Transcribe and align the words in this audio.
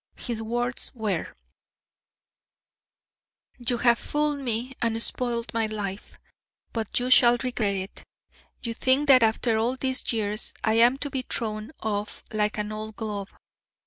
His 0.15 0.41
words 0.41 0.89
were: 0.95 1.35
"'You 3.59 3.77
have 3.77 3.99
fooled 3.99 4.39
me 4.39 4.73
and 4.81 4.99
spoilt 4.99 5.53
my 5.53 5.67
life, 5.67 6.17
but 6.73 6.99
you 6.99 7.11
shall 7.11 7.37
regret 7.43 7.75
it. 7.75 8.03
You 8.63 8.73
think 8.73 9.07
that 9.09 9.21
after 9.21 9.59
all 9.59 9.75
these 9.75 10.11
years 10.11 10.55
I 10.63 10.73
am 10.73 10.97
to 10.97 11.11
be 11.11 11.21
thrown 11.21 11.71
off 11.81 12.23
like 12.33 12.57
an 12.57 12.71
old 12.71 12.95
glove. 12.95 13.29